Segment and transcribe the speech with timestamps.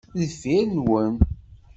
[0.19, 1.13] Deffir-nwen.